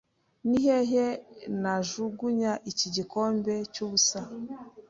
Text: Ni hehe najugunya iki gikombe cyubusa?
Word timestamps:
Ni 0.47 0.57
hehe 0.65 1.05
najugunya 1.61 2.51
iki 2.71 2.87
gikombe 2.95 3.53
cyubusa? 3.73 4.19